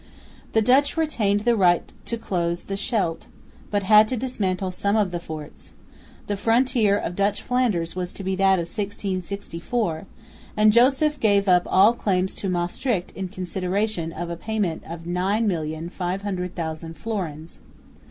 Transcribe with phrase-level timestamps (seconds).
[0.53, 3.27] The Dutch retained the right to close the Scheldt,
[3.69, 5.73] but had to dismantle some of the forts;
[6.25, 10.07] the frontier of Dutch Flanders was to be that of 1664;
[10.57, 16.95] and Joseph gave up all claim to Maestricht in consideration of a payment of 9,500,000
[16.95, 17.59] florins.